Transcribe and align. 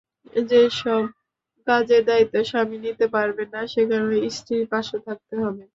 যেসব 0.49 1.01
কাজের 1.67 2.01
দায়িত্ব 2.09 2.35
স্বামী 2.49 2.77
নিতে 2.79 3.05
পারবেন 3.15 3.47
না, 3.53 3.61
সেখানেও 3.73 4.07
স্ত্রীর 4.35 4.65
পাশে 4.73 4.97
থাকতে 5.07 5.35
হবে। 5.43 5.63